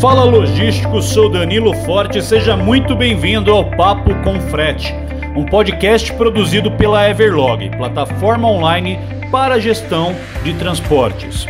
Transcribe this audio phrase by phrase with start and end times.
[0.00, 4.94] Fala logístico, sou Danilo Forte, seja muito bem-vindo ao Papo com Frete,
[5.36, 8.98] um podcast produzido pela Everlog, plataforma online
[9.30, 11.46] para gestão de transportes.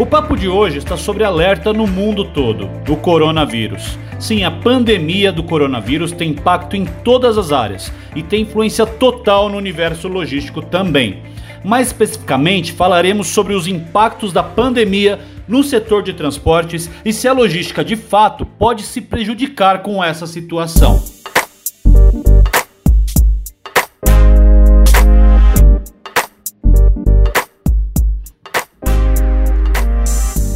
[0.00, 3.96] O papo de hoje está sobre alerta no mundo todo do coronavírus.
[4.18, 9.48] Sim, a pandemia do coronavírus tem impacto em todas as áreas e tem influência total
[9.48, 11.22] no universo logístico também.
[11.64, 17.32] Mais especificamente, falaremos sobre os impactos da pandemia no setor de transportes e se a
[17.32, 21.21] logística de fato pode se prejudicar com essa situação.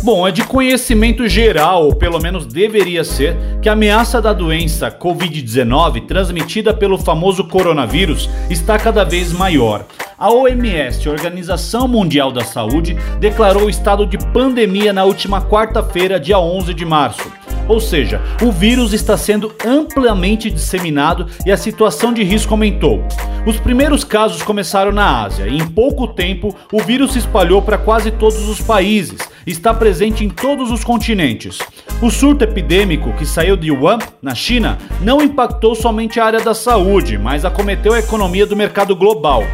[0.07, 4.89] Bom, é de conhecimento geral, ou pelo menos deveria ser, que a ameaça da doença
[4.89, 9.85] Covid-19, transmitida pelo famoso coronavírus, está cada vez maior.
[10.17, 16.73] A OMS, Organização Mundial da Saúde, declarou estado de pandemia na última quarta-feira, dia 11
[16.73, 17.29] de março.
[17.67, 23.05] Ou seja, o vírus está sendo amplamente disseminado e a situação de risco aumentou.
[23.45, 27.77] Os primeiros casos começaram na Ásia e em pouco tempo o vírus se espalhou para
[27.77, 31.59] quase todos os países, está presente em todos os continentes.
[32.03, 36.55] O surto epidêmico que saiu de Wuhan, na China, não impactou somente a área da
[36.55, 39.45] saúde, mas acometeu a economia do mercado global.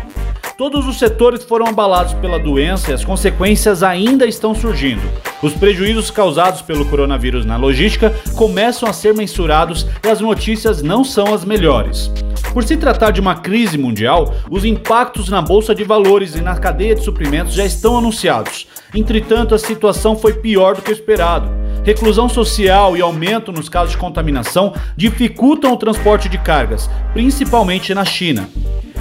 [0.57, 5.03] Todos os setores foram abalados pela doença e as consequências ainda estão surgindo.
[5.43, 11.03] Os prejuízos causados pelo coronavírus na logística começam a ser mensurados e as notícias não
[11.03, 12.11] são as melhores.
[12.53, 16.57] Por se tratar de uma crise mundial, os impactos na bolsa de valores e na
[16.57, 18.67] cadeia de suprimentos já estão anunciados.
[18.95, 21.49] Entretanto, a situação foi pior do que o esperado.
[21.83, 28.05] Reclusão social e aumento nos casos de contaminação dificultam o transporte de cargas, principalmente na
[28.05, 28.49] China.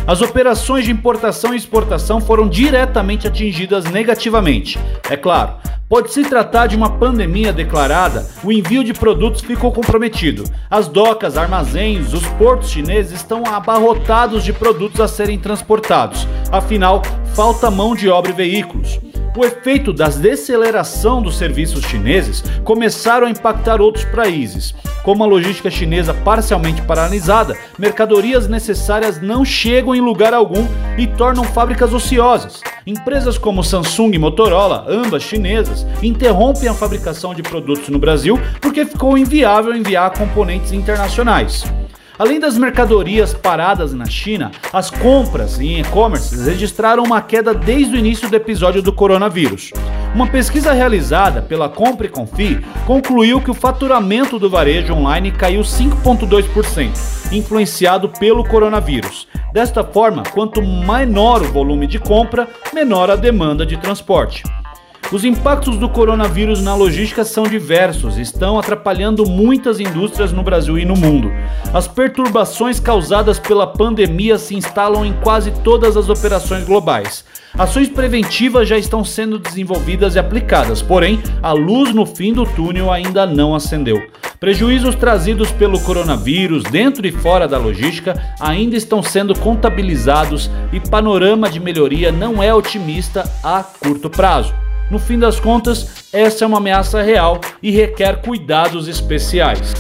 [0.08, 4.80] As operações de importação e exportação foram diretamente atingidas negativamente.
[5.08, 5.54] É claro,
[5.88, 10.44] pode se tratar de uma pandemia declarada, o envio de produtos ficou comprometido.
[10.70, 16.28] As docas, armazéns, os portos chineses estão abarrotados de produtos a serem transportados.
[16.52, 17.04] Afinal,
[17.36, 19.00] falta mão de obra e veículos.
[19.36, 24.76] O efeito da deceleração dos serviços chineses começaram a impactar outros países.
[25.04, 31.46] Como a logística chinesa parcialmente paralisada, mercadorias necessárias não chegam em lugar algum e tornam
[31.46, 32.62] fábricas ociosas.
[32.86, 38.86] Empresas como Samsung e Motorola, ambas chinesas, interrompem a fabricação de produtos no Brasil porque
[38.86, 41.64] ficou inviável enviar componentes internacionais.
[42.22, 47.98] Além das mercadorias paradas na China, as compras em e-commerce registraram uma queda desde o
[47.98, 49.72] início do episódio do coronavírus.
[50.14, 57.34] Uma pesquisa realizada pela Compre Confi concluiu que o faturamento do varejo online caiu 5,2%,
[57.34, 59.28] influenciado pelo coronavírus.
[59.52, 64.44] Desta forma, quanto menor o volume de compra, menor a demanda de transporte.
[65.12, 70.86] Os impactos do coronavírus na logística são diversos estão atrapalhando muitas indústrias no Brasil e
[70.86, 71.30] no mundo.
[71.74, 77.26] As perturbações causadas pela pandemia se instalam em quase todas as operações globais.
[77.58, 82.90] Ações preventivas já estão sendo desenvolvidas e aplicadas, porém, a luz no fim do túnel
[82.90, 84.02] ainda não acendeu.
[84.40, 91.50] Prejuízos trazidos pelo coronavírus dentro e fora da logística ainda estão sendo contabilizados e panorama
[91.50, 94.54] de melhoria não é otimista a curto prazo.
[94.92, 99.74] No fim das contas, essa é uma ameaça real e requer cuidados especiais.